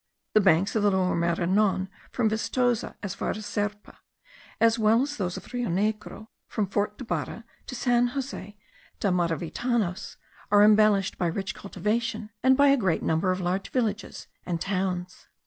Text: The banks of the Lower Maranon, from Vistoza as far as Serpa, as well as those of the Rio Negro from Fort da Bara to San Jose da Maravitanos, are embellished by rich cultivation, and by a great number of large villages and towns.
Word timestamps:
The 0.33 0.41
banks 0.41 0.75
of 0.75 0.81
the 0.81 0.89
Lower 0.89 1.13
Maranon, 1.15 1.87
from 2.11 2.27
Vistoza 2.27 2.95
as 3.03 3.13
far 3.13 3.29
as 3.29 3.45
Serpa, 3.45 3.99
as 4.59 4.79
well 4.79 5.03
as 5.03 5.17
those 5.17 5.37
of 5.37 5.43
the 5.43 5.49
Rio 5.53 5.69
Negro 5.69 6.29
from 6.47 6.65
Fort 6.65 6.97
da 6.97 7.05
Bara 7.05 7.45
to 7.67 7.75
San 7.75 8.07
Jose 8.07 8.57
da 8.99 9.11
Maravitanos, 9.11 10.17
are 10.49 10.63
embellished 10.63 11.19
by 11.19 11.27
rich 11.27 11.53
cultivation, 11.53 12.31
and 12.41 12.57
by 12.57 12.69
a 12.69 12.77
great 12.77 13.03
number 13.03 13.29
of 13.31 13.39
large 13.41 13.69
villages 13.69 14.25
and 14.43 14.59
towns. 14.59 15.27